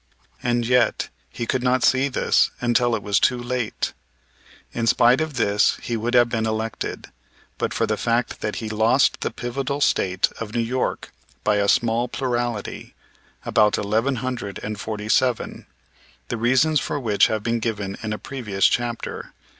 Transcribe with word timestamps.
And 0.41 0.65
yet, 0.65 1.09
he 1.29 1.45
could 1.45 1.61
not 1.61 1.83
see 1.83 2.07
this 2.07 2.49
until 2.59 2.95
it 2.95 3.03
was 3.03 3.19
too 3.19 3.37
late. 3.37 3.93
In 4.73 4.87
spite 4.87 5.21
of 5.21 5.35
this 5.35 5.77
he 5.79 5.95
would 5.95 6.15
have 6.15 6.27
been 6.27 6.47
elected, 6.47 7.09
but 7.59 7.71
for 7.71 7.85
the 7.85 7.97
fact 7.97 8.41
that 8.41 8.55
he 8.55 8.67
lost 8.67 9.21
the 9.21 9.29
pivotal 9.29 9.79
State 9.79 10.29
of 10.39 10.55
New 10.55 10.59
York 10.59 11.11
by 11.43 11.57
a 11.57 11.67
small 11.67 12.07
plurality, 12.07 12.95
about 13.45 13.77
eleven 13.77 14.15
hundred 14.15 14.59
and 14.63 14.79
forty 14.79 15.07
seven, 15.07 15.67
the 16.29 16.35
reasons 16.37 16.79
for 16.79 16.99
which 16.99 17.27
have 17.27 17.43
been 17.43 17.59
given 17.59 17.95
in 18.01 18.11
a 18.11 18.17
previous 18.17 18.65
chapter. 18.65 19.33